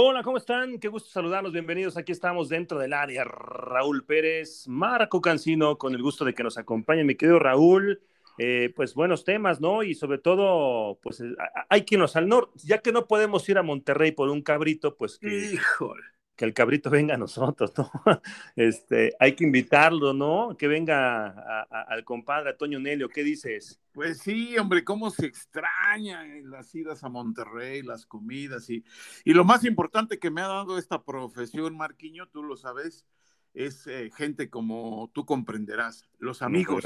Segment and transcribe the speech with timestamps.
[0.00, 0.78] Hola, ¿cómo están?
[0.78, 1.52] Qué gusto saludarlos.
[1.52, 1.96] Bienvenidos.
[1.96, 3.24] Aquí estamos dentro del área.
[3.24, 8.00] Raúl Pérez, Marco Cancino, con el gusto de que nos acompañe, mi querido Raúl.
[8.38, 9.82] Eh, pues buenos temas, ¿no?
[9.82, 11.20] Y sobre todo, pues
[11.68, 14.96] hay que irnos al norte, ya que no podemos ir a Monterrey por un cabrito,
[14.96, 16.04] pues que, Híjole.
[16.38, 17.90] Que el cabrito venga a nosotros, ¿no?
[18.56, 20.56] Este, hay que invitarlo, ¿no?
[20.56, 23.08] Que venga a- a- al compadre Toño Nelio.
[23.08, 23.80] ¿Qué dices?
[23.92, 28.84] Pues sí, hombre, cómo se extraña las idas a Monterrey, las comidas y,
[29.24, 33.04] y lo más importante que me ha dado esta profesión, Marquiño, tú lo sabes,
[33.54, 36.84] es eh, gente como tú comprenderás, los amigos.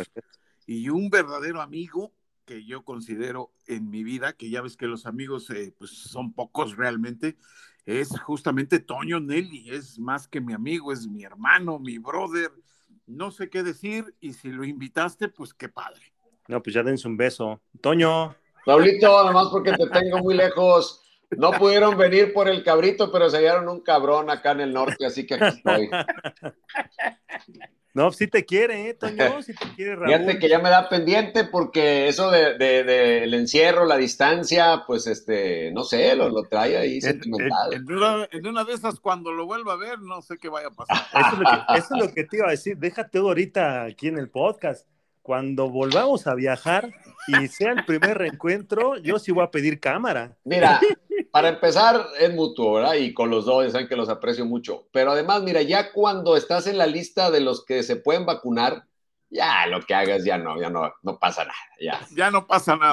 [0.65, 2.15] Y un verdadero amigo
[2.47, 6.33] que yo considero en mi vida, que ya ves que los amigos eh, pues son
[6.33, 7.37] pocos realmente,
[7.87, 12.51] es justamente Toño Nelly, es más que mi amigo, es mi hermano, mi brother,
[13.07, 16.13] no sé qué decir y si lo invitaste, pues qué padre.
[16.49, 17.61] No, pues ya dense un beso.
[17.81, 18.35] Toño.
[18.67, 21.03] Raulito, nomás porque te tengo muy lejos.
[21.31, 25.07] No pudieron venir por el cabrito, pero se hallaron un cabrón acá en el norte,
[25.07, 25.91] así que aquí estoy.
[27.95, 29.43] No, si te quiere, ¿eh, Toño?
[29.43, 30.07] Si te quiere, Raúl.
[30.09, 34.85] Fíjate que ya me da pendiente porque eso de, de- de el encierro, la distancia,
[34.87, 37.73] pues este, no sé, lo, lo trae ahí En, sentimental.
[37.75, 40.69] en una, en una de esas, cuando lo vuelva a ver, no sé qué vaya
[40.69, 40.97] a pasar.
[41.15, 42.79] Eso es, lo que, eso es lo que te iba a decir.
[42.79, 44.87] Déjate ahorita aquí en el podcast.
[45.21, 46.91] Cuando volvamos a viajar
[47.29, 50.37] y sea el primer reencuentro, yo sí voy a pedir cámara.
[50.45, 50.81] Mira,
[51.33, 52.95] para empezar es mutuo, ¿verdad?
[52.95, 54.87] Y con los dos, saben que los aprecio mucho.
[54.93, 58.85] Pero además, mira, ya cuando estás en la lista de los que se pueden vacunar,
[59.31, 62.07] ya lo que hagas ya no, ya no, no pasa nada, ya.
[62.15, 62.93] Ya no pasa nada.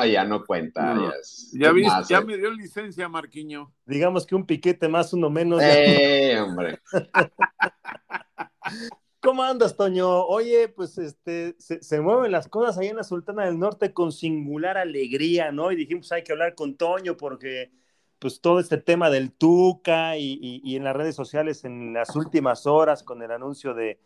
[0.00, 0.94] No, ya no cuenta.
[0.94, 1.10] No.
[1.10, 2.24] Ya, es- Ya es viste, más, ya eh.
[2.24, 3.70] me dio licencia, Marquiño.
[3.84, 5.60] Digamos que un piquete más, uno menos.
[5.62, 6.80] Eh, hombre.
[9.24, 10.26] ¿Cómo andas, Toño?
[10.26, 14.76] Oye, pues este, se, mueven las cosas ahí en la Sultana del Norte con singular
[14.76, 15.72] alegría, ¿no?
[15.72, 17.72] Y dijimos, hay que hablar con Toño porque
[18.18, 22.14] pues todo este tema del Tuca y, y- y en las redes sociales en las
[22.16, 23.98] últimas horas con el anuncio de,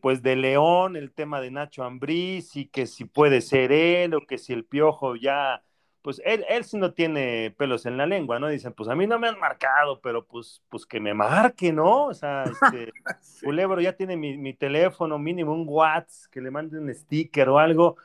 [0.00, 4.26] pues de León, el tema de Nacho Ambriz y que si puede ser él o
[4.26, 5.64] que si el Piojo ya,
[6.02, 8.48] pues él, él sí no tiene pelos en la lengua, ¿no?
[8.48, 12.06] Dicen, pues a mí no me han marcado, pero pues, pues que me marque, ¿no?
[12.06, 12.94] O sea, este...
[13.20, 13.46] Sí.
[13.46, 17.58] Culebro ya tiene mi, mi teléfono, mínimo un WhatsApp, que le mande un sticker o
[17.58, 17.96] algo.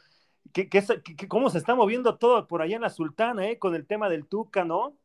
[0.53, 3.59] ¿Qué, qué, qué- qué- cómo se está moviendo todo por allá en la Sultana, eh?
[3.59, 4.97] Con el tema del Tuca, ¿no?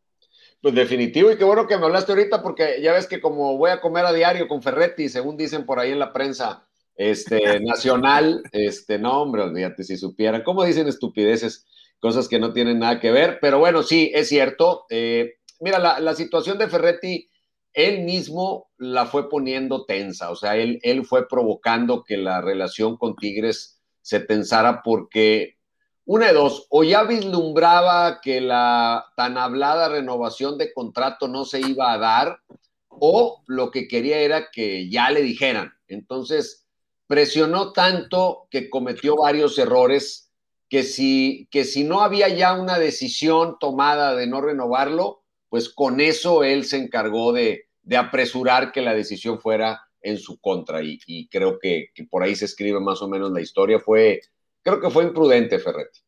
[0.61, 3.71] Pues definitivo, y qué bueno que me hablaste ahorita, porque ya ves que como voy
[3.71, 8.43] a comer a diario con Ferretti, según dicen por ahí en la prensa este, nacional,
[8.53, 11.67] este, no, hombre, olvídate si supieran, cómo dicen estupideces,
[12.03, 14.87] cosas que no tienen nada que ver, pero bueno, sí, es cierto.
[14.91, 17.31] Eh, mira, la, la situación de Ferretti,
[17.73, 22.97] él mismo la fue poniendo tensa, o sea, él, él fue provocando que la relación
[22.97, 25.59] con Tigres se tensara porque
[26.05, 31.61] una de dos, o ya vislumbraba que la tan hablada renovación de contrato no se
[31.61, 32.41] iba a dar,
[32.89, 35.73] o lo que quería era que ya le dijeran.
[35.87, 36.67] Entonces,
[37.07, 40.32] presionó tanto que cometió varios errores
[40.73, 46.01] que si, que si no había ya una decisión tomada de no renovarlo, pues con
[46.01, 50.83] eso él se encargó de, de apresurar que la decisión fuera en su contra.
[50.83, 53.81] Y, y creo que, que, por ahí se escribe más o menos la historia.
[53.81, 54.23] Fue,
[54.63, 56.01] creo que fue imprudente, Ferretti.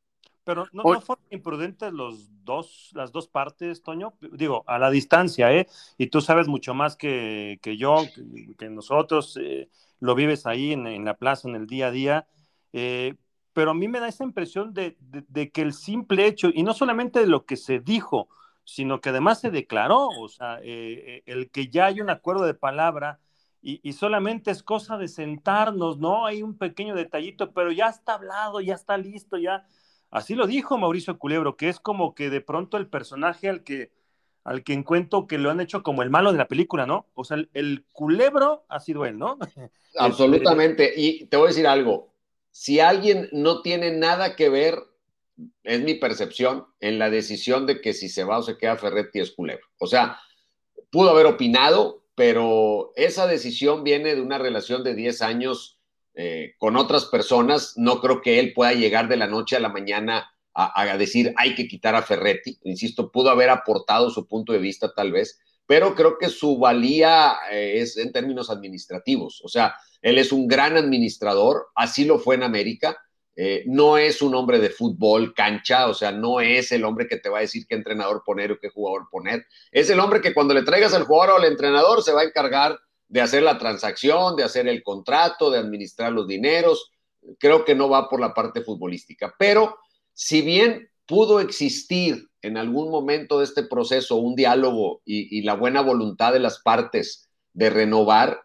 [0.44, 4.14] Pero no, no fueron imprudentes los dos, las dos partes, Toño.
[4.32, 5.66] Digo, a la distancia, ¿eh?
[5.98, 9.68] Y tú sabes mucho más que, que yo, que, que nosotros, eh,
[10.00, 12.28] lo vives ahí en, en, la plaza, en el día a día.
[12.72, 13.14] Eh,
[13.54, 14.96] pero a mí me da esa impresión de,
[15.52, 18.28] que el simple hecho, y no solamente de lo que se dijo,
[18.64, 22.54] sino que además se declaró, o sea, eh, el que ya hay un acuerdo de
[22.54, 23.20] palabra
[23.66, 26.26] y, solamente es cosa de sentarnos, ¿no?
[26.26, 29.66] Hay un pequeño detallito, pero ya está hablado, ya está listo, ya.
[30.10, 33.90] Así lo dijo Mauricio Culebro, que es como que de pronto el personaje al que,
[34.44, 37.06] al que encuentro que lo han hecho como el malo de la película, ¿no?
[37.14, 39.38] O sea, el, el Culebro ha sido él, ¿no?
[39.98, 40.92] Absolutamente.
[40.94, 42.13] Y te voy a decir algo,
[42.54, 44.78] si alguien no tiene nada que ver,
[45.64, 49.18] es mi percepción, en la decisión de que si se va o se queda Ferretti
[49.18, 49.66] es Culebro.
[49.80, 50.20] O sea,
[50.92, 55.80] pudo haber opinado, pero esa decisión viene de una relación de 10 años
[56.14, 57.72] eh, con otras personas.
[57.76, 61.56] No creo que él pueda llegar de la noche a la mañana a, decir hay
[61.56, 62.56] que quitar a Ferretti.
[62.62, 67.34] Insisto, pudo haber aportado su punto de vista tal vez, pero creo que su valía
[67.50, 69.40] eh, es en términos administrativos.
[69.42, 69.74] O sea,
[70.04, 72.98] él es un gran administrador, así lo fue en América.
[73.34, 77.16] Eh, no es un hombre de fútbol, cancha, o sea, no es el hombre que
[77.16, 79.46] te va a decir qué entrenador poner o qué jugador poner.
[79.72, 82.24] Es el hombre que cuando le traigas al jugador o al entrenador se va a
[82.24, 82.78] encargar
[83.08, 86.92] de hacer la transacción, de hacer el contrato, de administrar los dineros.
[87.38, 89.34] Creo que no va por la parte futbolística.
[89.38, 89.78] Pero
[90.12, 95.80] si bien pudo existir en algún momento de este proceso un diálogo y, la buena
[95.80, 98.43] voluntad de las partes de renovar,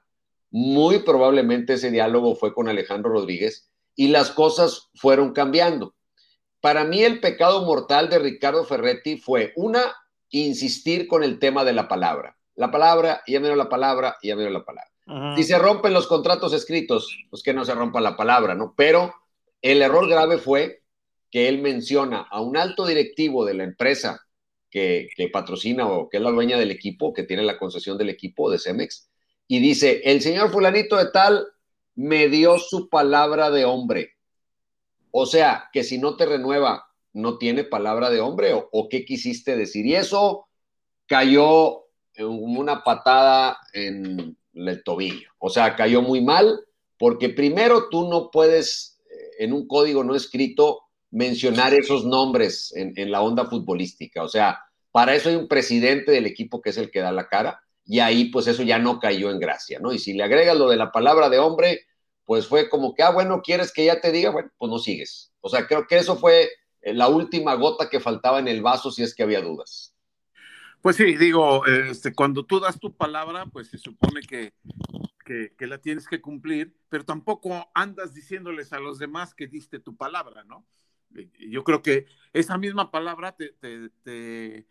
[0.52, 5.96] muy probablemente ese diálogo fue con Alejandro Rodríguez y las cosas fueron cambiando.
[6.62, 9.82] Para mí el pecado mortal de Ricardo Ferretti fue, una,
[10.30, 12.38] insistir con el tema de la palabra.
[12.56, 14.90] La palabra, ya me la palabra, ya me la palabra.
[15.36, 18.76] Si se rompen los contratos escritos, pues que no se rompa la palabra, ¿no?
[18.78, 19.16] Pero
[19.62, 20.84] el error grave fue
[21.32, 24.22] que él menciona a un alto directivo de la empresa
[24.70, 28.52] que, patrocina o que es la dueña del equipo, que tiene la concesión del equipo
[28.52, 29.09] de Cemex,
[29.52, 31.48] y dice, el señor fulanito de tal
[31.96, 34.12] me dio su palabra de hombre.
[35.10, 39.58] O sea, que si no te renueva, no tiene palabra de hombre, o, qué quisiste
[39.58, 39.88] decir.
[39.88, 40.48] Y eso
[41.08, 45.32] cayó en una patada en el tobillo.
[45.40, 46.60] O sea, cayó muy mal,
[47.00, 53.10] porque primero tú no puedes, eh, en un código no escrito, mencionar esos nombres en,
[53.10, 54.22] la onda futbolística.
[54.22, 54.60] O sea,
[54.92, 58.00] para eso hay un presidente del equipo que es el que da la cara y
[58.02, 59.92] ahí pues eso ya no cayó en gracia, ¿no?
[59.92, 61.88] Y si le agregas lo de la palabra de hombre,
[62.24, 64.30] pues fue como que, ah, bueno, ¿quieres que ya te diga?
[64.30, 65.34] Bueno, pues no sigues.
[65.42, 66.50] O sea, creo que eso fue
[66.84, 69.96] eh, la última gota que faltaba en el vaso si es que había dudas.
[70.84, 74.54] Pues sí, digo, este, cuando tú das tu palabra, pues se supone que,
[75.26, 79.98] que, la tienes que cumplir, pero tampoco andas diciéndoles a los demás que diste tu
[79.98, 80.64] palabra, ¿no?
[81.40, 83.56] Yo creo que esa misma palabra te,
[84.04, 84.68] te,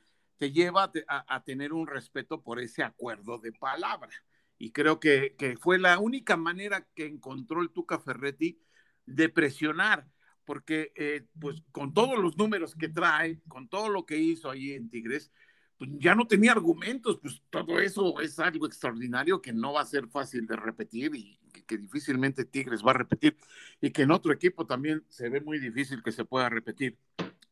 [0.52, 4.10] lleva a, tener un respeto por ese acuerdo de palabra.
[4.58, 8.60] Y creo que, fue la única manera que encontró el Tuca Ferretti
[9.06, 10.06] de presionar,
[10.44, 14.72] porque eh, pues con todos los números que trae, con todo lo que hizo ahí
[14.72, 15.30] en Tigres,
[15.78, 19.86] pues ya no tenía argumentos, pues todo eso es algo extraordinario que no va a
[19.86, 23.36] ser fácil de repetir y que, difícilmente Tigres va a repetir
[23.80, 26.98] y que en otro equipo también se ve muy difícil que se pueda repetir.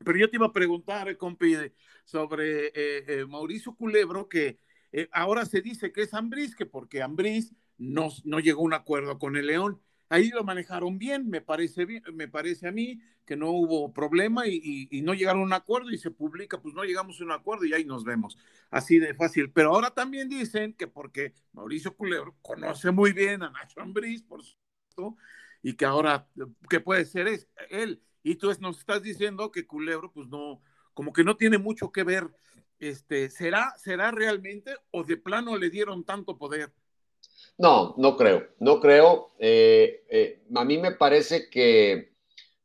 [0.04, 1.54] Pero yo te iba a preguntar, compi,
[2.04, 4.58] sobre eh, eh, Mauricio Culebro, que
[4.92, 8.74] eh, ahora se dice que es Ambriz, que porque Ambriz no, no llegó a un
[8.74, 9.80] acuerdo con el León.
[10.08, 14.46] Ahí lo manejaron bien, me parece bien, me parece a mí que no hubo problema
[14.46, 17.64] y, no llegaron a un acuerdo y se publica, pues no llegamos a un acuerdo
[17.64, 18.38] y ahí nos vemos.
[18.70, 19.50] Así de fácil.
[19.50, 24.44] Pero ahora también dicen que porque Mauricio Culebro conoce muy bien a Nacho Ambriz, por
[24.44, 25.16] supuesto,
[25.60, 26.28] y que ahora,
[26.70, 28.00] que puede ser es él.
[28.26, 30.60] Y tú nos estás diciendo que Culebro, pues no,
[30.94, 32.26] como que no tiene mucho que ver.
[32.80, 36.72] Este, ¿será, ¿Será realmente o de plano le dieron tanto poder?
[37.56, 39.30] No, no creo, no creo.
[39.38, 42.14] Eh, eh, a mí me parece que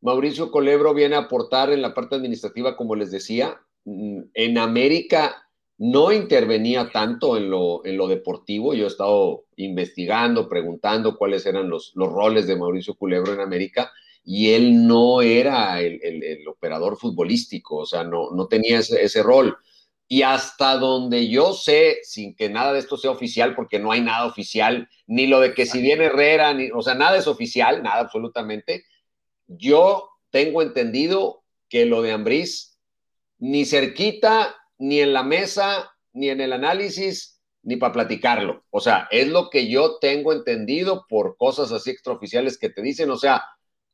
[0.01, 3.61] Mauricio Colebro viene a aportar en la parte administrativa, como les decía.
[3.85, 5.47] Mm, en América
[5.77, 8.73] no intervenía tanto en lo, en lo deportivo.
[8.73, 13.91] Yo he estado investigando, preguntando cuáles eran los, los roles de Mauricio Culebro en América
[14.23, 15.99] y él no era el,
[16.47, 19.57] operador futbolístico, o sea, no, no tenía ese, ese rol.
[20.07, 24.01] Y hasta donde yo sé, sin que nada de esto sea oficial, porque no hay
[24.01, 27.81] nada oficial, ni lo de que si viene Herrera, ni, o sea, nada es oficial,
[27.81, 28.83] nada absolutamente.
[29.47, 32.77] Yo tengo entendido que lo de Ambriz,
[33.39, 38.65] ni cerquita, ni en la mesa, ni en el análisis, ni para platicarlo.
[38.69, 43.09] O sea, es lo que yo tengo entendido por cosas así extraoficiales que te dicen.
[43.11, 43.43] O sea,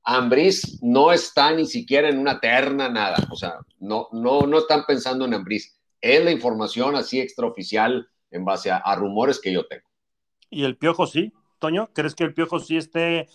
[0.09, 3.18] Ambriz no está ni siquiera en una terna, nada.
[3.30, 8.46] O sea, no, no, no están pensando en Ambriz es la información así extraoficial en
[8.46, 9.88] base a, rumores que yo tengo.
[10.50, 11.89] ¿Y el Piojo sí, Toño?
[11.93, 13.27] ¿Crees que el Piojo sí esté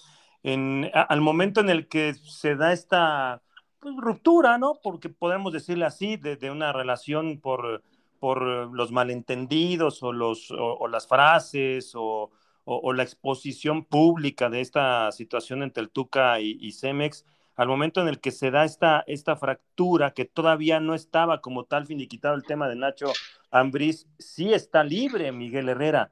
[0.43, 3.43] en, al momento en el que se da esta
[3.81, 4.79] pues, ruptura, ¿no?
[4.83, 7.83] Porque podemos decirle así, de, una relación por,
[8.19, 8.43] por
[8.73, 12.31] los malentendidos o, los, o, las frases o,
[12.67, 17.25] la exposición pública de esta situación entre el Tuca y, Cemex
[17.57, 21.65] al momento en el que se da esta, esta fractura, que todavía no estaba como
[21.65, 23.13] tal finiquitado el tema de Nacho
[23.51, 26.11] Ambriz, sí está libre Miguel Herrera.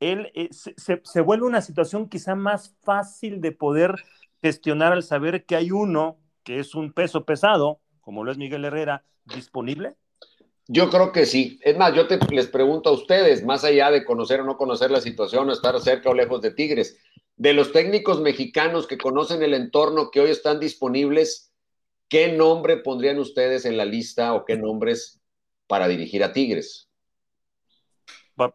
[0.00, 3.94] Él eh, se, vuelve una situación quizá más fácil de poder
[4.42, 8.64] gestionar al saber que hay uno que es un peso pesado, como lo es Miguel
[8.64, 9.96] Herrera, disponible.
[10.72, 11.58] Yo creo que sí.
[11.62, 14.92] Es más, yo te, les pregunto a ustedes, más allá de conocer o no conocer
[14.92, 16.96] la situación, o estar cerca o lejos de Tigres,
[17.36, 21.52] de los técnicos mexicanos que conocen el entorno que hoy están disponibles,
[22.08, 25.20] ¿qué nombre pondrían ustedes en la lista o qué nombres
[25.66, 26.88] para dirigir a Tigres?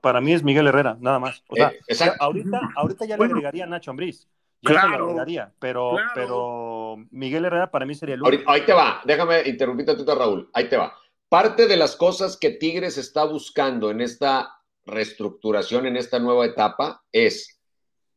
[0.02, 1.44] para mí es Miguel Herrera, nada más.
[1.48, 4.28] O sea, eh, ahorita, ahorita ya le agregaría a Nacho Ambriz.
[4.62, 8.50] Ya claro, le agregaría, pero, pero Miguel Herrera para mí sería el único.
[8.50, 10.50] Ahí te va, déjame interrumpirte a Raúl.
[10.54, 10.96] Ahí te va.
[11.30, 14.56] Parte de las cosas que Tigres está buscando en esta
[14.86, 17.60] reestructuración, en esta nueva etapa, es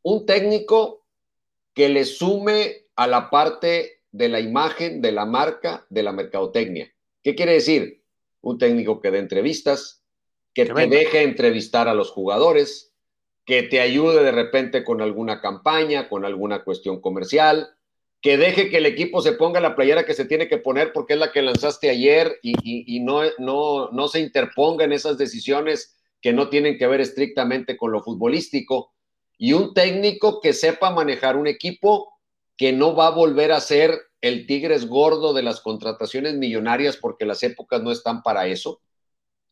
[0.02, 1.06] un técnico
[1.74, 6.92] que le sume a la parte de la imagen, de la marca, de la mercadotecnia.
[7.22, 8.02] ¿Qué quiere decir?
[8.40, 10.04] Un técnico que dé entrevistas,
[10.54, 12.92] que, te deje entrevistar a los jugadores,
[13.44, 17.77] que te ayude de repente con alguna campaña, con alguna cuestión comercial,
[18.20, 21.14] que deje que el equipo se ponga la playera que se tiene que poner porque
[21.14, 26.32] es la que lanzaste ayer y, no, no, no se interponga en esas decisiones que
[26.32, 28.92] no tienen que ver estrictamente con lo futbolístico.
[29.36, 32.12] Y un técnico que sepa manejar un equipo
[32.56, 37.24] que no va a volver a ser el Tigres gordo de las contrataciones millonarias porque
[37.24, 38.80] las épocas no están para eso.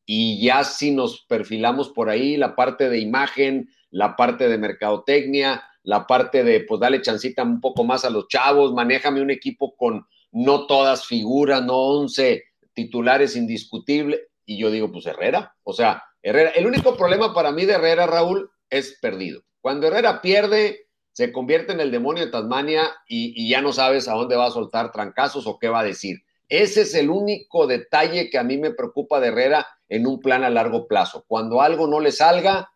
[0.04, 5.64] Y ya si nos perfilamos por ahí, la parte de imagen, la parte de mercadotecnia,
[5.86, 9.76] la parte de, pues dale chancita un poco más a los chavos, manéjame un equipo
[9.76, 12.42] con no todas figuras, no 11
[12.74, 14.20] titulares indiscutibles.
[14.44, 18.08] Y yo digo, pues Herrera, o sea, Herrera, el único problema para mí de Herrera,
[18.08, 19.42] Raúl, es perdido.
[19.60, 24.14] Cuando Herrera pierde, se convierte en el demonio de Tasmania y, ya no sabes a
[24.14, 26.18] dónde va a soltar trancazos o qué va a decir.
[26.48, 30.42] Ese es el único detalle que a mí me preocupa de Herrera en un plan
[30.42, 31.24] a largo plazo.
[31.28, 32.72] Cuando algo no le salga,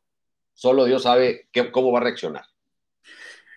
[0.54, 2.44] solo Dios sabe cómo va a reaccionar.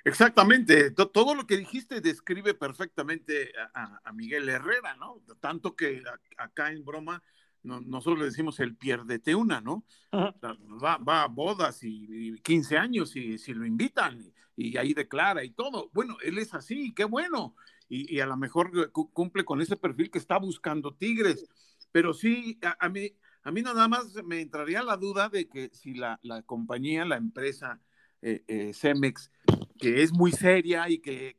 [0.06, 5.22] Exactamente, todo lo que dijiste describe perfectamente a, Miguel Herrera, ¿no?
[5.40, 6.04] Tanto que
[6.38, 7.24] acá en broma
[7.64, 9.86] nosotros le decimos el pierdete una, ¿no?
[10.14, 14.20] Va, a bodas y, 15 años y si lo invitan
[14.58, 15.90] y, ahí declara y todo.
[15.94, 17.56] Bueno, él es así, qué bueno.
[17.88, 21.48] Y, a lo mejor cumple con ese perfil que está buscando Tigres.
[21.94, 25.94] Pero sí, a, mí, a mí nada más me entraría la duda de que si
[25.94, 27.80] la, compañía, la empresa
[28.22, 29.32] eh, eh, Cemex,
[29.78, 31.36] que es muy seria y que,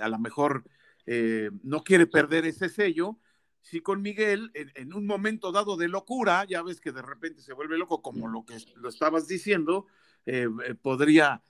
[0.00, 0.64] a lo mejor
[1.06, 3.18] eh, no quiere perder ese sello,
[3.60, 7.52] si con Miguel, en, un momento dado de locura, ya ves que de repente se
[7.52, 9.86] vuelve loco, como lo que lo estabas diciendo,
[10.26, 11.42] eh, eh, podría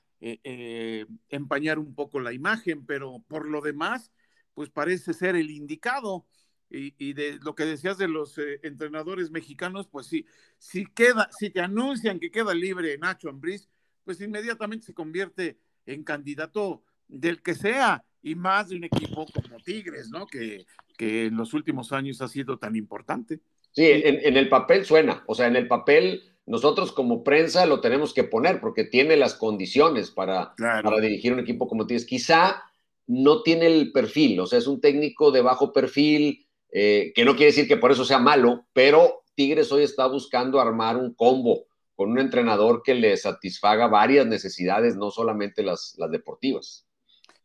[1.28, 4.12] empañar un poco la imagen, pero por lo demás,
[4.54, 6.26] pues parece ser el indicado.
[6.74, 10.24] Y, de lo que decías de los entrenadores mexicanos, pues sí,
[10.58, 13.68] si queda, si te anuncian que queda libre Nacho Ambriz,
[14.04, 19.58] pues inmediatamente se convierte en candidato del que sea, y más de un equipo como
[19.58, 20.26] Tigres, ¿no?
[20.26, 20.64] Que,
[20.96, 23.40] que en los últimos años ha sido tan importante.
[23.72, 28.12] Sí, en, el papel suena, o sea, en el papel nosotros como prensa lo tenemos
[28.12, 32.04] que poner porque tiene las condiciones para, para dirigir un equipo como Tigres.
[32.04, 32.62] Quizá
[33.06, 37.32] no tiene el perfil, o sea, es un técnico de bajo perfil, eh, que no
[37.32, 41.66] quiere decir que por eso sea malo, pero Tigres hoy está buscando armar un combo
[42.02, 46.84] con un entrenador que le satisfaga varias necesidades, no solamente las, deportivas.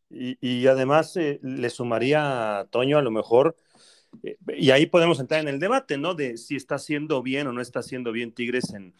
[0.09, 3.55] Y, además eh, le sumaría a Toño a lo mejor,
[4.23, 6.15] eh, y ahí podemos entrar en el debate, ¿no?
[6.15, 8.95] De si está haciendo bien o no está haciendo bien Tigres en,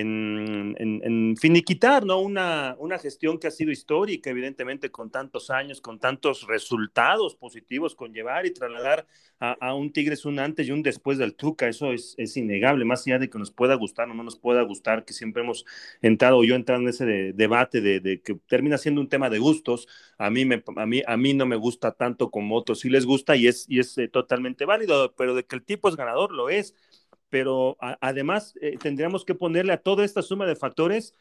[0.00, 2.18] en, en, finiquitar ¿no?
[2.18, 7.94] Una, una, gestión que ha sido histórica, evidentemente, con tantos años, con tantos resultados positivos,
[7.94, 9.06] con llevar y trasladar
[9.38, 11.68] a, un Tigres un antes y un después del Tuca.
[11.68, 14.62] Eso es, es, innegable, más allá de que nos pueda gustar o no nos pueda
[14.62, 15.66] gustar, que siempre hemos
[16.00, 19.88] entrado, o yo entrado en ese debate de, que termina siendo un tema de gustos.
[20.16, 20.46] A mí,
[20.76, 23.66] a, mí, a mí no me gusta tanto como otros sí les gusta y es,
[23.68, 26.74] y es eh, totalmente válido, pero de que el tipo es ganador, lo es
[27.32, 31.14] pero además eh, tendríamos que ponerle a toda esta suma de factores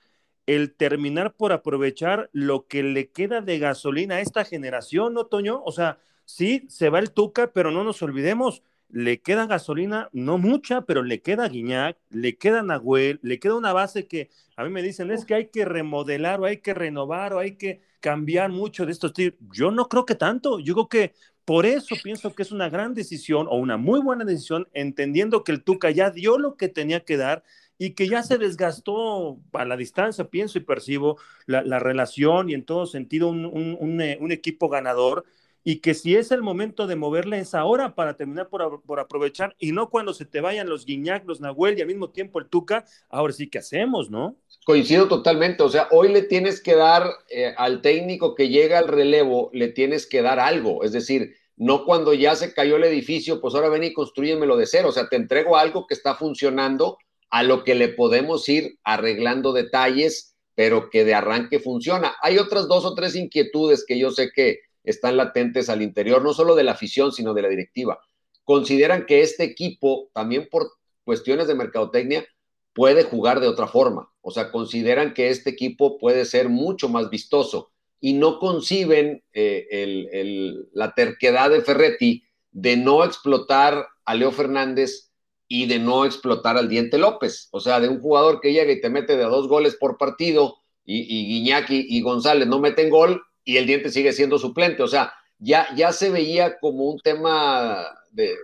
[0.46, 5.62] el terminar por aprovechar lo que le queda de gasolina a esta generación, ¿no, Toño?
[5.64, 10.38] O sea, sí, se va el Tuca, pero no nos olvidemos, le queda gasolina, no
[10.38, 14.70] mucha, pero le queda Guiñac, le queda Nahuel, le queda una base que a mí
[14.70, 18.50] me dicen es que hay que remodelar o hay que renovar o hay que cambiar
[18.50, 19.40] mucho de estos tiros.
[19.54, 21.14] Yo no creo que tanto, yo creo que
[21.46, 25.52] por eso pienso que es una gran decisión o una muy buena decisión, entendiendo que
[25.52, 27.44] el Tuca ya dio lo que tenía que dar
[27.78, 31.18] y que ya se desgastó a la distancia, pienso y percibo,
[31.48, 35.26] la, relación y en todo sentido un, eh, un, equipo ganador
[35.64, 39.56] y que si es el momento de moverle es ahora para terminar por, por, aprovechar
[39.60, 42.48] y no cuando se te vayan los Guiñac, los Nahuel y al mismo tiempo el
[42.48, 44.36] Tuca, ahora sí que hacemos, ¿no?
[44.66, 48.88] Coincido totalmente, o sea, hoy le tienes que dar eh, al técnico que llega al
[48.88, 53.42] relevo, le tienes que dar algo, es decir, no cuando ya se cayó el edificio,
[53.42, 56.98] pues ahora ven y construyemelo de cero, o sea, te entrego algo que está funcionando,
[57.32, 62.14] a lo que le podemos ir arreglando detalles, pero que de arranque funciona.
[62.22, 66.34] Hay otras dos o tres inquietudes que yo sé que están latentes al interior, no
[66.34, 68.00] solo de la afición, sino de la directiva.
[68.44, 70.72] Consideran que este equipo, también por
[71.04, 72.26] cuestiones de mercadotecnia,
[72.74, 74.12] puede jugar de otra forma.
[74.22, 80.66] O sea, consideran que este equipo puede ser mucho más vistoso y no conciben eh,
[80.74, 85.12] la terquedad de Ferretti de no explotar a Leo Fernández
[85.48, 87.50] y de no explotar al Diente López.
[87.52, 90.56] O sea, de un jugador que llega y te mete de dos goles por partido
[90.84, 94.84] y, y Guiñaki y González no meten gol y el Diente sigue siendo suplente.
[94.84, 98.36] O sea, ya, ya se veía como un tema de,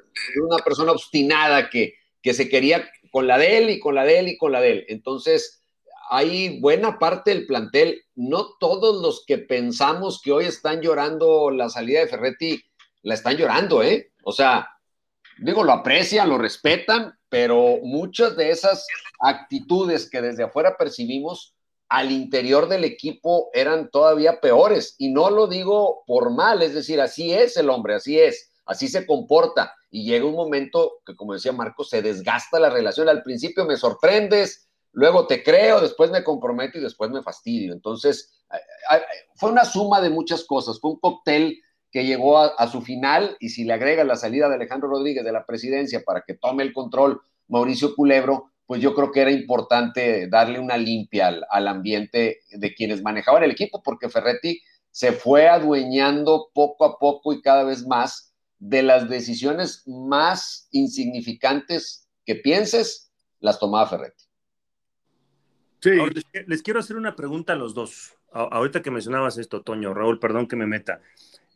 [0.43, 4.19] una persona obstinada que, que se quería con la de él y con la de
[4.19, 4.85] él y con la de él.
[4.89, 5.61] Entonces,
[6.09, 11.69] hay buena parte del plantel, no todos los que pensamos que hoy están llorando la
[11.69, 12.63] salida de Ferretti,
[13.03, 14.11] la están llorando, ¿eh?
[14.23, 14.69] O sea,
[15.39, 18.87] digo, lo aprecian, lo respetan, pero muchas de esas
[19.19, 21.55] actitudes que desde afuera percibimos
[21.89, 24.95] al interior del equipo eran todavía peores.
[24.97, 28.87] Y no lo digo por mal, es decir, así es el hombre, así es, así
[28.87, 29.73] se comporta.
[29.89, 33.07] Y llega un momento que, como decía Marco, se desgasta la relación.
[33.07, 37.73] Al principio me sorprendes, luego te creo, después me comprometo y después me fastidio.
[37.73, 38.37] Entonces,
[39.35, 43.49] fue una suma de muchas cosas, fue un cóctel que llegó a, su final y
[43.49, 46.73] si le agrega la salida de Alejandro Rodríguez de la presidencia para que tome el
[46.73, 52.75] control Mauricio Culebro, pues yo creo que era importante darle una limpia al, ambiente de
[52.75, 57.87] quienes manejaban el equipo, porque Ferretti se fue adueñando poco a poco y cada vez
[57.87, 63.09] más de las decisiones más insignificantes que pienses,
[63.39, 64.25] las tomaba Ferretti.
[65.79, 65.91] Sí.
[66.47, 68.16] les, quiero hacer una pregunta a los dos.
[68.31, 71.01] Ahorita que mencionabas esto, Toño, Raúl, perdón que me meta.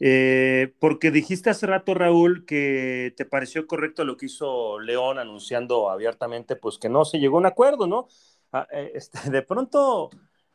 [0.03, 5.91] Eh, porque dijiste hace rato, Raúl, que te pareció correcto lo que hizo León anunciando
[5.91, 8.07] abiertamente, pues que no se llegó a un acuerdo, ¿no?
[8.51, 10.09] Ah, eh, este, de pronto,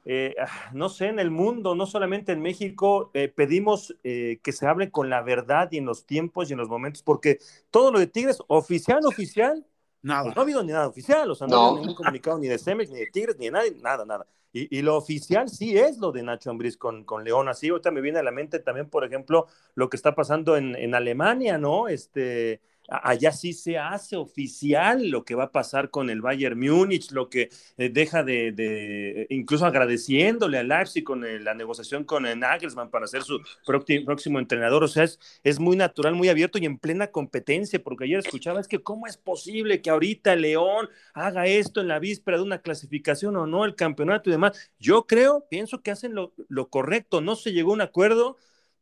[0.05, 4.91] eh, ah, no sé, en el mundo, no solamente en México, pedimos que se hable
[4.91, 7.39] con la verdad y en los tiempos y en los momentos, porque
[7.71, 9.65] todo lo de Tigres, oficial, oficial,
[10.07, 10.23] Nada.
[10.23, 12.47] Pues no ha habido ni nada oficial, o sea, no, ha habido ningún comunicado ni
[12.47, 14.25] de Cemex, ni de Tigres, ni de nadie, nada, nada.
[14.53, 17.49] Y, y, lo oficial sí es lo de Nacho Ambriz con, con León.
[17.49, 20.77] Así ahorita me viene a la mente también, por ejemplo, lo que está pasando en,
[20.77, 21.89] en Alemania, ¿no?
[21.89, 27.11] Este, allá sí se hace oficial lo que va a pasar con el Bayern Múnich,
[27.11, 32.27] lo que eh, deja de, de, incluso agradeciéndole a Leipzig con eh, la negociación con
[32.27, 34.85] el Nagelsmann para ser su próximo entrenador.
[34.85, 38.61] O sea, es, es muy natural, muy abierto y en plena competencia, porque ayer escuchaba,
[38.61, 42.61] es que cómo es posible que ahorita León haga esto en la víspera de una
[42.63, 44.71] clasificación o no, el campeonato y demás.
[44.79, 48.37] Yo creo, pienso que hacen lo, lo correcto, no se llegó a un acuerdo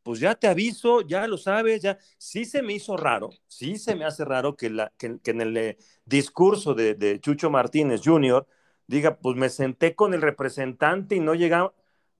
[0.05, 1.97] pues ya te aviso, ya lo sabes, ya.
[2.19, 5.57] Sí se me hizo raro, sí se me hace raro que, la, que, en el
[5.57, 8.45] eh, discurso de, Chucho Martínez Jr.
[8.85, 11.73] diga, pues me senté con el representante y no llegaba.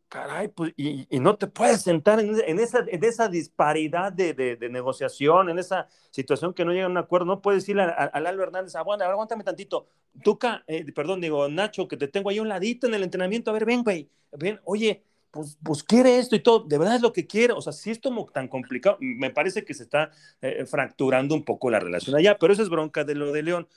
[0.10, 5.60] Caray, pues, y, no te puedes sentar en, esa, en esa disparidad de, negociación, en
[5.60, 7.28] esa situación que no llega a un acuerdo.
[7.28, 9.90] No puedes decirle al Aldo Hernández, aguanta, aguántame tantito.
[10.24, 13.52] Tuca, eh, perdón, digo, Nacho, que te tengo ahí un ladito en el entrenamiento.
[13.52, 15.04] A ver, ven, güey, ven, oye,
[15.36, 17.92] pues, pues, quiere esto y todo, de verdad es lo que quiere, o sea, si
[17.92, 18.00] es
[18.34, 22.54] tan complicado, me parece que se está eh, fracturando un poco la relación allá, pero
[22.54, 23.68] eso es bronca de lo de León.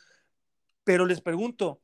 [0.84, 1.80] Pero les pregunto,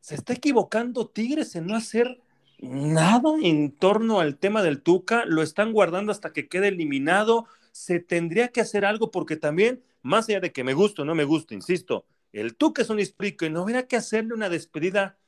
[0.00, 2.20] ¿se está equivocando Tigres en no hacer
[2.58, 5.24] nada en torno al tema del Tuca?
[5.26, 7.46] ¿Lo están guardando hasta que quede eliminado?
[7.70, 9.12] ¿Se tendría que hacer algo?
[9.12, 12.82] Porque también, más allá de que me guste o no me guste, insisto, el Tuca
[12.82, 15.18] es un histórico y no hubiera que hacerle una despedida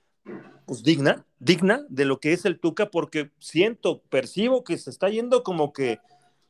[0.66, 5.08] pues digna, digna de lo que es el Tuca, porque siento, percibo que se está
[5.08, 5.98] yendo como que,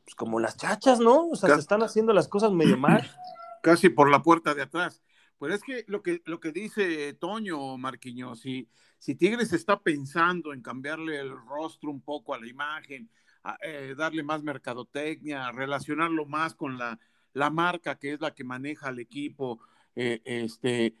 [0.03, 1.29] pues como las chachas, ¿no?
[1.29, 3.09] O sea, se están haciendo las cosas medio mal.
[3.63, 5.01] Casi por la puerta de atrás.
[5.37, 8.67] Pues es que lo que, lo que dice Toño Marquiño, si,
[8.99, 13.09] si Tigres está pensando en cambiarle el rostro un poco a la imagen,
[13.63, 16.99] eh, darle más mercadotecnia, relacionarlo más con la,
[17.33, 19.59] la marca que es la que maneja al equipo,
[19.95, 20.95] eh, este,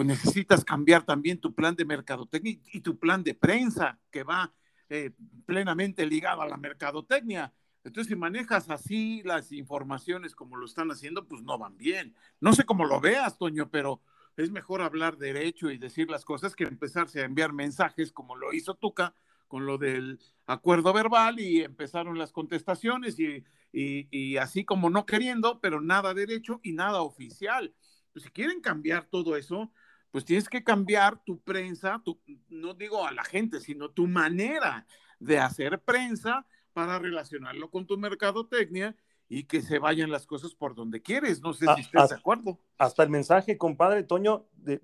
[0.00, 4.50] pues necesitas cambiar también tu plan de mercadotecnia y tu plan de prensa, que va
[4.88, 5.10] eh,
[5.44, 7.52] plenamente ligado a la mercadotecnia.
[7.84, 12.14] Entonces, si manejas así las informaciones como lo están haciendo, pues no van bien.
[12.40, 14.00] No sé cómo lo veas, Toño, pero
[14.38, 18.54] es mejor hablar derecho y decir las cosas que empezarse a enviar mensajes como lo
[18.54, 19.14] hizo Tuca
[19.48, 25.60] con lo del acuerdo verbal y empezaron las contestaciones y, y así como no queriendo,
[25.60, 27.74] pero nada derecho y nada oficial.
[28.14, 29.70] Pues si quieren cambiar todo eso,
[30.10, 34.86] pues tienes que cambiar tu prensa, tu, no digo a la gente, sino tu manera
[35.18, 38.96] de hacer prensa para relacionarlo con tu mercadotecnia
[39.28, 41.40] y que se vayan las cosas por donde quieres.
[41.40, 42.58] No sé si estás de acuerdo.
[42.78, 44.80] Hasta el mensaje, compadre Toño, de,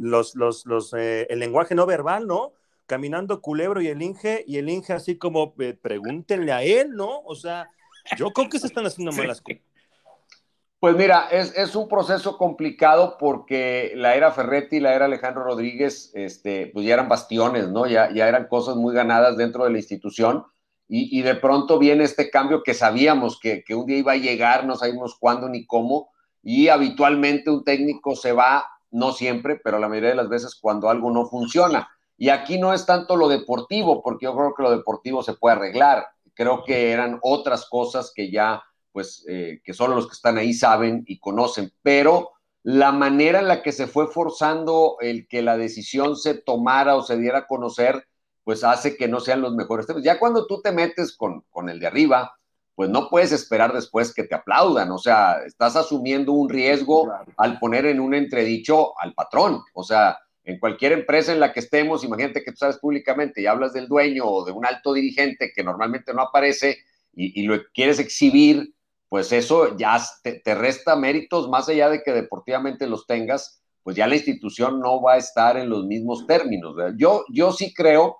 [0.00, 2.54] los, los, los, eh, el lenguaje no verbal, ¿no?
[2.86, 7.20] Caminando Culebro y el Inge, y el Inge así como, eh, pregúntenle a él, ¿no?
[7.20, 7.70] O sea,
[8.18, 9.62] yo creo que se están haciendo malas cosas.
[10.80, 16.10] Pues mira, es, un proceso complicado porque la era Ferretti y la era Alejandro Rodríguez,
[16.14, 17.86] este, pues ya eran bastiones, ¿no?
[17.86, 20.44] Ya, ya eran cosas muy ganadas dentro de la institución
[20.86, 24.66] y, de pronto viene este cambio que sabíamos que, que, un día iba a llegar,
[24.66, 26.10] no sabíamos cuándo ni cómo,
[26.42, 30.90] y habitualmente un técnico se va, no siempre, pero la mayoría de las veces cuando
[30.90, 31.88] algo no funciona.
[32.18, 35.56] Y aquí no es tanto lo deportivo, porque yo creo que lo deportivo se puede
[35.56, 38.62] arreglar, creo que eran otras cosas que ya
[38.94, 42.30] pues eh, que solo los que están ahí saben y conocen, pero
[42.62, 47.02] la manera en la que se fue forzando el que la decisión se tomara o
[47.02, 48.06] se diera a conocer,
[48.44, 50.04] pues hace que no sean los mejores temas.
[50.04, 52.36] Ya cuando tú te metes con, con el de arriba,
[52.76, 57.58] pues no puedes esperar después que te aplaudan, o sea, estás asumiendo un riesgo al
[57.58, 62.04] poner en un entredicho al patrón, o sea, en cualquier empresa en la que estemos,
[62.04, 65.64] imagínate que tú sabes públicamente y hablas del dueño o de un alto dirigente que
[65.64, 66.78] normalmente no aparece
[67.16, 68.74] y, lo quieres exhibir,
[69.14, 74.08] pues eso ya te, resta méritos, más allá de que deportivamente los tengas, pues ya
[74.08, 76.74] la institución no va a estar en los mismos términos.
[76.96, 78.16] Yo, yo sí creo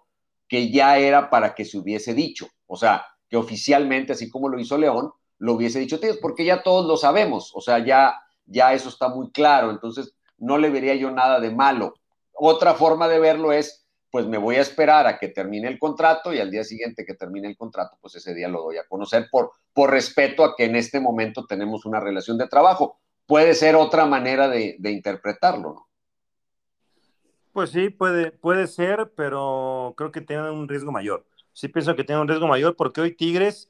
[0.46, 4.56] que ya era para que se hubiese dicho, o sea, que oficialmente, así como lo
[4.56, 8.14] hizo León, lo hubiese dicho Tigres, porque ya todos lo sabemos, o sea, ya,
[8.46, 11.94] ya eso está muy claro, entonces no le vería yo nada de malo.
[12.32, 13.83] Otra forma de verlo es,
[14.14, 17.14] pues me voy a esperar a que termine el contrato y al día siguiente que
[17.14, 20.66] termine el contrato, pues ese día lo doy a conocer por, por respeto a que
[20.66, 23.00] en este momento tenemos una relación de trabajo.
[23.26, 25.88] Puede ser otra manera de, interpretarlo, ¿no?
[27.52, 32.04] Pues sí, puede, puede ser, pero creo que tiene un riesgo mayor sí pienso que
[32.04, 33.68] tiene un riesgo mayor porque hoy Tigres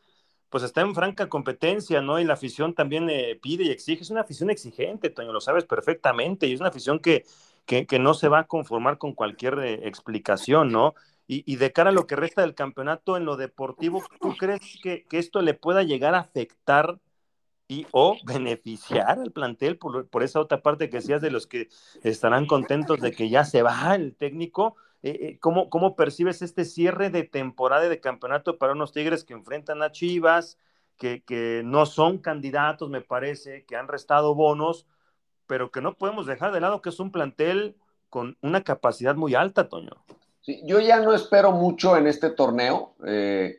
[0.50, 2.20] pues está en franca competencia, ¿no?
[2.20, 4.02] Y la afición también eh, pide y exige.
[4.02, 6.46] Es una afición exigente, Toño, lo sabes perfectamente.
[6.46, 7.24] Y es una afición que,
[7.66, 10.94] que, no se va a conformar con cualquier eh, explicación, ¿no?
[11.26, 15.06] Y, de cara a lo que resta del campeonato en lo deportivo, ¿tú crees que,
[15.10, 17.00] esto le pueda llegar a afectar
[17.66, 21.70] y o beneficiar al plantel por, esa otra parte que decías de los que
[22.02, 24.76] estarán contentos de que ya se va el técnico?
[25.02, 29.32] Eh, eh, ¿cómo, ¿cómo, percibes este cierre de temporada de campeonato para unos Tigres que
[29.32, 30.58] enfrentan a Chivas,
[30.98, 34.86] que, que, no son candidatos, me parece, que han restado bonos,
[35.46, 37.76] pero que no podemos dejar de lado que es un plantel
[38.10, 40.04] con una capacidad muy alta, Toño?
[40.64, 42.94] Yo ya no espero mucho en este torneo.
[43.06, 43.58] Eh,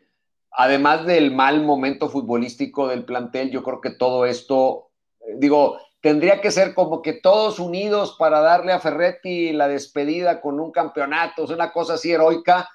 [0.51, 4.91] además del mal momento futbolístico del plantel, yo creo que todo esto,
[5.37, 10.59] digo, tendría que ser como que todos unidos para darle a Ferretti la despedida con
[10.59, 12.69] un campeonato, es una cosa así heroica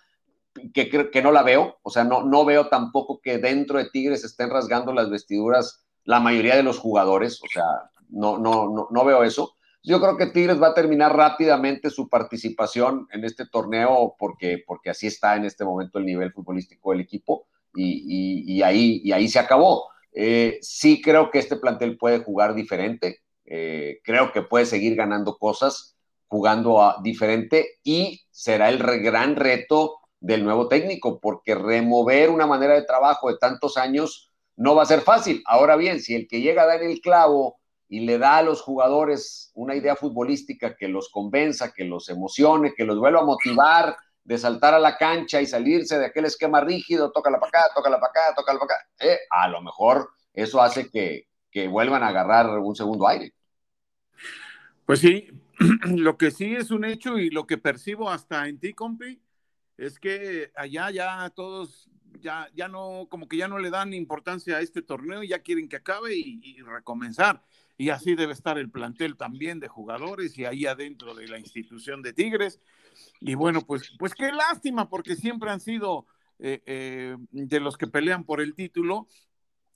[0.74, 4.24] que, que no la veo, o sea, no, no veo tampoco que dentro de Tigres
[4.24, 7.64] estén rasgando las vestiduras la mayoría de los jugadores, o sea,
[8.08, 9.56] no, no, no, no veo eso.
[9.82, 14.90] Yo creo que Tigres va a terminar rápidamente su participación en este torneo porque, porque
[14.90, 19.28] así está en este momento el nivel futbolístico del equipo y, y ahí, y ahí
[19.28, 19.90] se acabó.
[20.12, 25.38] Eh, sí creo que este plantel puede jugar diferente, eh, creo que puede seguir ganando
[25.38, 32.46] cosas jugando a, diferente y será el gran reto del nuevo técnico, porque remover una
[32.46, 35.42] manera de trabajo de tantos años no va a ser fácil.
[35.46, 38.62] Ahora bien, si el que llega a dar el clavo y le da a los
[38.62, 43.96] jugadores una idea futbolística que los convenza, que los emocione, que los vuelva a motivar,
[44.24, 47.74] de saltar a la cancha y salirse de aquel esquema rígido, toca la para acá,
[47.74, 51.26] toca la para acá, toca la para acá, eh, a lo mejor eso hace que,
[51.50, 53.32] que vuelvan a agarrar un segundo aire.
[54.86, 55.28] Pues sí,
[55.86, 59.20] lo que sí es un hecho y lo que percibo hasta en ti, compi,
[59.76, 61.88] es que allá ya todos
[62.20, 65.68] ya, ya no, como que ya no le dan importancia a este torneo, ya quieren
[65.68, 67.42] que acabe y, y, recomenzar.
[67.76, 72.02] Y así debe estar el plantel también de jugadores y ahí adentro de la institución
[72.02, 72.60] de Tigres.
[73.20, 76.06] Y bueno, pues, pues qué lástima, porque siempre han sido
[76.38, 79.06] eh, eh, de los que pelean por el título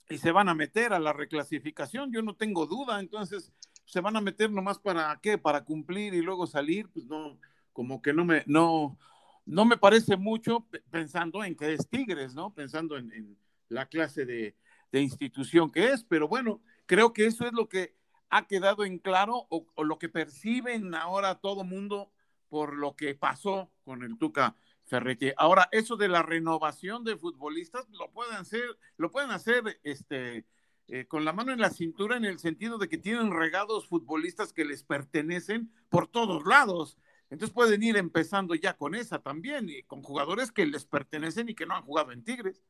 [0.08, 3.52] y se van a meter a la reclasificación, yo no tengo duda, entonces
[3.84, 7.38] se van a meter nomás para qué, para cumplir y luego salir, pues no,
[7.72, 8.98] como que no me, no,
[9.46, 12.54] no me parece mucho pensando en que es Tigres, ¿no?
[12.54, 14.54] Pensando en, la clase de,
[14.92, 17.96] institución que es, pero bueno, creo que eso es lo que
[18.30, 22.12] ha quedado en claro o, o lo que perciben ahora todo mundo
[22.48, 24.54] por lo que pasó con el Tuca
[24.85, 25.33] Ferretti.
[25.37, 30.46] Ahora, eso de la renovación de futbolistas lo pueden hacer, lo pueden hacer este,
[30.88, 34.52] eh, con la mano en la cintura en el sentido de que tienen regados futbolistas
[34.52, 36.98] que les pertenecen por todos lados.
[37.30, 41.54] Entonces pueden ir empezando ya con esa también, y con jugadores que les pertenecen y
[41.54, 42.62] que no han jugado en Tigres.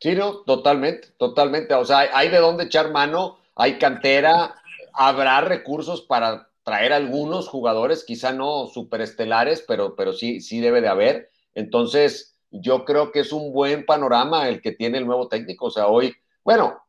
[0.00, 1.74] Sí, no, totalmente, totalmente.
[1.74, 4.54] O sea, hay de dónde echar mano, hay cantera,
[4.92, 10.88] habrá recursos para traer algunos jugadores, quizá no superestelares, pero, pero sí, sí debe de
[10.88, 11.30] haber.
[11.54, 15.66] Entonces, yo creo que es un buen panorama el que tiene el nuevo técnico.
[15.66, 16.82] O sea, hoy, bueno,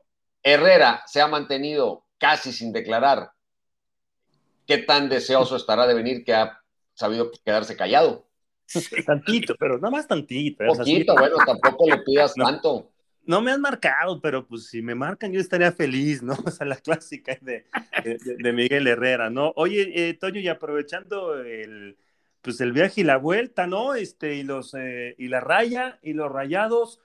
[0.44, 3.32] Herrera se ha mantenido casi sin declarar
[4.68, 6.63] qué tan deseoso estará de venir que ha
[6.94, 8.28] sabido quedarse callado.
[9.06, 10.66] Tantito, pero nada más tantito.
[10.66, 12.94] Poquito, bueno, tampoco le pidas tanto
[13.26, 16.34] no me han marcado, pero pues si me marcan yo estaría feliz, ¿no?
[16.46, 17.66] O sea, la clásica de,
[18.04, 19.54] de, Miguel Herrera, ¿no?
[19.56, 21.98] Oye, eh, Toño, y aprovechando el,
[22.42, 23.96] pues el viaje y la vuelta, ¿no?
[23.96, 27.00] Este, y los, eh, y la raya, y los rayados,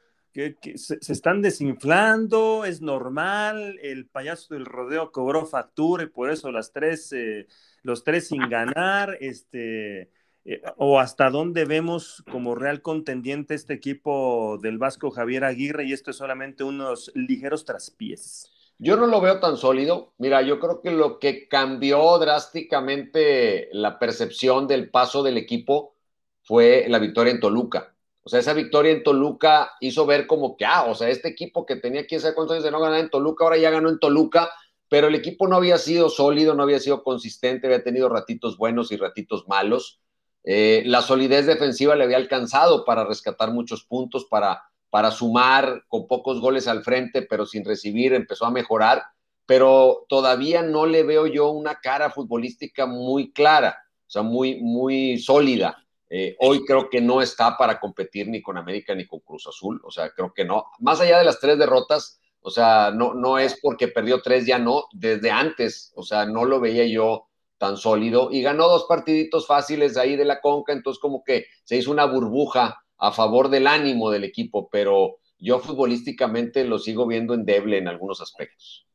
[0.76, 6.72] se, están desinflando, es normal, el payaso del rodeo cobró factura y por eso las
[6.72, 7.46] tres, eh,
[7.82, 10.10] los tres sin ganar, este,
[10.44, 15.92] eh, o hasta dónde vemos como real contendiente este equipo del Vasco Javier Aguirre y
[15.92, 18.50] esto es solamente unos ligeros traspiés.
[18.78, 20.14] Yo no lo veo tan sólido.
[20.18, 25.96] Mira, yo creo que lo que cambió drásticamente la percepción del paso del equipo
[26.42, 27.94] fue la victoria en Toluca.
[28.28, 31.64] O sea, esa victoria en Toluca hizo ver como que, ah, o sea, este equipo
[31.64, 33.98] que tenía quién sabe cuántos años de no ganar en Toluca, ahora ya ganó en
[33.98, 34.50] Toluca,
[34.90, 38.92] pero el equipo no había sido sólido, no había sido consistente, había tenido ratitos buenos
[38.92, 40.02] y ratitos malos.
[40.44, 46.06] Eh, la solidez defensiva le había alcanzado para rescatar muchos puntos, para, para sumar con
[46.06, 49.04] pocos goles al frente, pero sin recibir, empezó a mejorar,
[49.46, 55.16] pero todavía no le veo yo una cara futbolística muy clara, o sea, muy, muy
[55.16, 55.82] sólida.
[56.10, 59.80] Eh, hoy creo que no está para competir ni con América ni con Cruz Azul,
[59.84, 60.66] o sea, creo que no.
[60.78, 64.58] Más allá de las tres derrotas, o sea, no, no es porque perdió tres, ya
[64.58, 69.46] no, desde antes, o sea, no lo veía yo tan sólido y ganó dos partiditos
[69.46, 73.66] fáciles ahí de la conca, entonces como que se hizo una burbuja a favor del
[73.66, 78.86] ánimo del equipo, pero yo futbolísticamente lo sigo viendo endeble en algunos aspectos.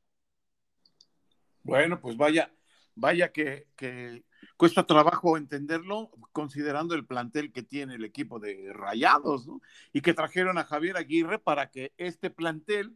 [1.61, 2.51] Bueno, pues vaya,
[2.95, 4.23] vaya que, que
[4.63, 9.61] cuesta trabajo entenderlo considerando el plantel que tiene el equipo de Rayados, ¿no?
[9.91, 12.95] Y que trajeron a Javier Aguirre para que este plantel,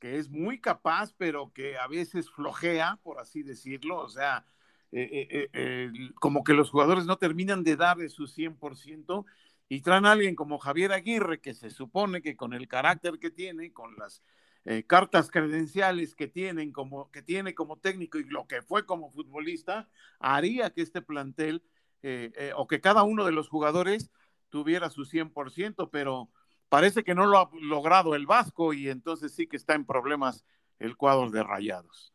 [0.00, 4.44] que es muy capaz, pero que a veces flojea, por así decirlo, o sea,
[4.90, 9.24] eh, eh, eh, como que los jugadores no terminan de dar de su 100%
[9.68, 13.30] y traen a alguien como Javier Aguirre, que se supone que con el carácter que
[13.30, 14.24] tiene, con las
[14.86, 19.88] cartas credenciales que, tienen como, que tiene como técnico y lo que fue como futbolista,
[20.18, 21.62] haría que este plantel
[22.56, 24.10] o que cada uno de los jugadores
[24.48, 26.30] tuviera su 100%, pero
[26.68, 30.44] parece que no lo ha logrado el Vasco y entonces sí que está en problemas
[30.78, 32.12] el cuadro de Rayados.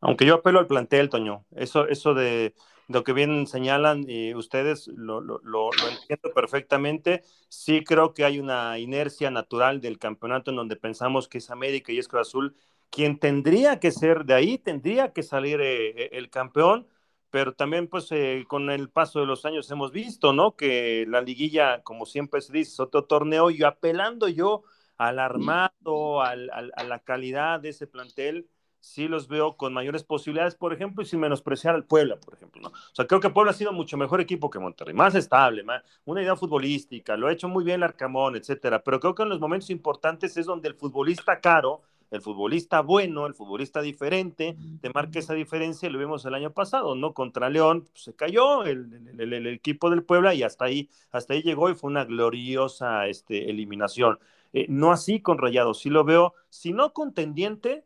[0.00, 2.54] Aunque yo apelo al plantel, Toño, eso, eso de
[2.90, 7.22] lo que bien señalan y ustedes lo, lo, lo, entiendo perfectamente.
[7.48, 11.92] Sí creo que hay una inercia natural del campeonato en donde pensamos que es América
[11.92, 12.56] y es Cruz Azul
[12.90, 16.86] quien tendría que ser de ahí, tendría que salir eh, eh, el campeón,
[17.30, 20.56] pero también pues eh, con el paso de los años hemos visto, ¿no?
[20.56, 24.64] Que la liguilla, como siempre se dice, es otro torneo y apelando yo
[24.98, 28.48] al armado, al, al, a la calidad de ese plantel,
[28.80, 32.62] sí los veo con mayores posibilidades, por ejemplo, y sin menospreciar al Puebla, por ejemplo.
[32.62, 32.68] ¿no?
[32.68, 35.82] O sea, creo que Puebla ha sido mucho mejor equipo que Monterrey, más estable, más,
[36.04, 38.82] una idea futbolística, lo ha hecho muy bien el Arcamón, etcétera.
[38.82, 43.26] Pero creo que en los momentos importantes es donde el futbolista caro, el futbolista bueno,
[43.26, 47.14] el futbolista diferente, te marca esa diferencia lo vimos el año pasado, ¿no?
[47.14, 51.34] Contra León pues, se cayó el, el, el, equipo del Puebla y hasta ahí, hasta
[51.34, 54.18] ahí llegó y fue una gloriosa este, eliminación.
[54.52, 57.84] Eh, no así con Rayados, sí lo veo, si no contendiente,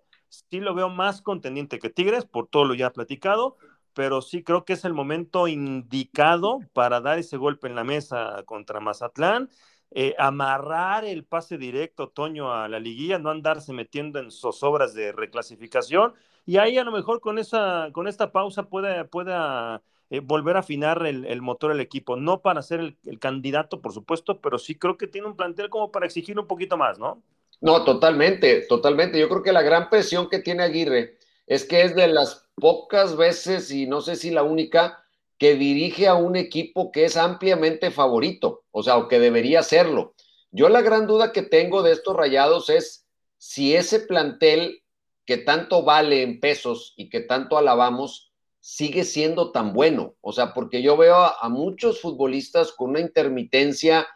[0.50, 3.56] sí lo veo más contendiente que Tigres, por todo lo ya platicado,
[3.94, 8.42] pero sí creo que es el momento indicado para dar ese golpe en la mesa
[8.44, 9.50] contra Mazatlán,
[9.90, 15.12] eh, amarrar el pase directo, Toño, a la liguilla, no andarse metiendo en zozobras de
[15.12, 20.56] reclasificación, y ahí a lo mejor con, esa, con esta pausa pueda, pueda eh, volver
[20.56, 24.58] a afinar el, motor del equipo, no para ser el, el candidato, por supuesto, pero
[24.58, 27.22] sí creo que tiene un plantel como para exigir un poquito más, ¿no?
[27.64, 29.18] No, totalmente, totalmente.
[29.18, 33.16] Yo creo que la gran presión que tiene Aguirre es que es de las pocas
[33.16, 35.02] veces, y no sé si la única,
[35.38, 40.14] que dirige a un equipo que es ampliamente favorito, o sea, o que debería serlo.
[40.50, 43.06] Yo la gran duda que tengo de estos rayados es
[43.38, 44.82] si ese plantel
[45.24, 50.16] que tanto vale en pesos y que tanto alabamos sigue siendo tan bueno.
[50.20, 54.06] O sea, porque yo veo a, a muchos futbolistas con una intermitencia,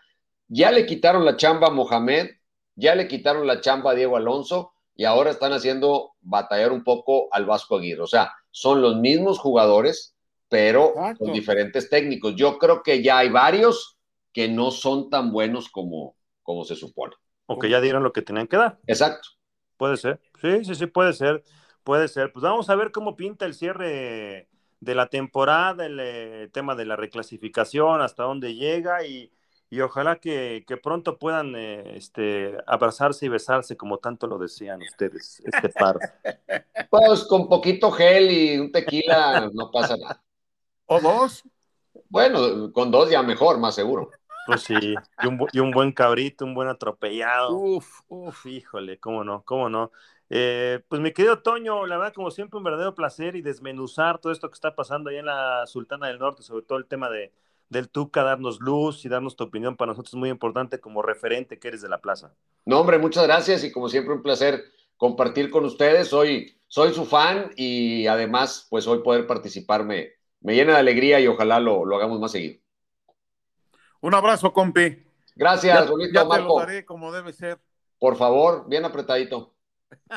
[0.48, 2.37] ya le quitaron la chamba a Mohamed,
[2.78, 7.28] ya le quitaron la chamba a Diego Alonso y ahora están haciendo batallar un poco
[7.32, 8.02] al Vasco Aguirre.
[8.02, 10.16] O sea, son los mismos jugadores,
[10.48, 11.24] pero Exacto.
[11.24, 12.36] con diferentes técnicos.
[12.36, 13.98] Yo creo que ya hay varios
[14.32, 17.14] que no son tan buenos como, como se supone.
[17.46, 18.78] O que ya dieron lo que tenían que dar.
[18.86, 19.28] Exacto.
[19.76, 20.20] Puede ser.
[20.40, 21.42] Sí, sí, sí, puede ser.
[21.82, 22.32] Puede ser.
[22.32, 26.84] Pues vamos a ver cómo pinta el cierre de la temporada, el eh, tema de
[26.84, 29.32] la reclasificación, hasta dónde llega y
[29.70, 34.80] y ojalá que, que pronto puedan eh, este, abrazarse y besarse como tanto lo decían
[34.82, 35.98] ustedes, este par.
[36.90, 40.22] Pues con poquito gel y un tequila no pasa nada.
[40.86, 41.44] ¿O dos?
[42.08, 44.10] Bueno, con dos ya mejor, más seguro.
[44.46, 44.74] Pues sí,
[45.22, 47.54] y un, y un buen cabrito, un buen atropellado.
[47.54, 49.92] Uf, uf, híjole, cómo no, cómo no.
[50.30, 54.32] Eh, pues mi querido Toño, la verdad, como siempre, un verdadero placer y desmenuzar todo
[54.32, 57.32] esto que está pasando ahí en la Sultana del Norte, sobre todo el tema de,
[57.68, 59.76] del Tuca, darnos luz y darnos tu opinión.
[59.76, 62.34] Para nosotros es muy importante como referente que eres de la plaza.
[62.64, 64.64] No, hombre, muchas gracias y como siempre un placer
[64.96, 66.08] compartir con ustedes.
[66.08, 71.26] Soy, soy su fan y además, pues hoy poder participar me, llena de alegría y
[71.26, 72.60] ojalá lo, lo hagamos más seguido.
[74.00, 75.04] Un abrazo, compi.
[75.34, 77.58] Gracias, ya, ya te lo daré como debe ser.
[77.98, 79.54] Por favor, bien apretadito.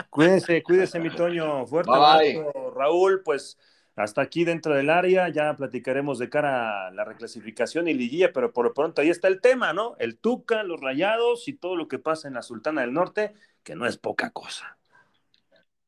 [0.09, 1.65] Cuídese, cuídese, mi Toño.
[1.65, 3.21] Fuerte abrazo, Raúl.
[3.23, 3.57] Pues
[3.95, 8.53] hasta aquí dentro del área, ya platicaremos de cara a la reclasificación y liguilla, pero
[8.53, 9.95] por lo pronto ahí está el tema, ¿no?
[9.99, 13.75] El Tuca, los rayados y todo lo que pasa en la Sultana del Norte, que
[13.75, 14.77] no es poca cosa.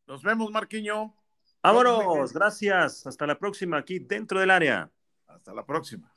[0.06, 1.16] Nos vemos, Marquiño.
[1.64, 3.08] Vámonos, gracias.
[3.08, 4.92] Hasta la próxima aquí dentro del área.
[5.28, 6.13] Hasta la próxima.